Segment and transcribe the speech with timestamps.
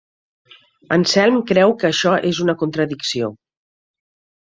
[0.95, 3.29] Anselm creu que això és una contradicció.